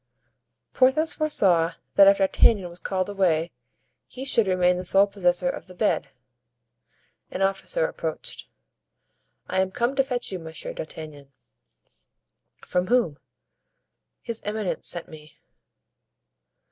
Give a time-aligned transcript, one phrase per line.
[0.73, 3.51] Porthos foresaw that if D'Artagnan was called away
[4.07, 6.09] he should remain the sole possessor of the bed.
[7.29, 8.47] An officer approached.
[9.47, 11.31] "I am come to fetch you, Monsieur d'Artagnan."
[12.65, 13.19] "From whom?"
[14.23, 15.37] "His eminence sent me."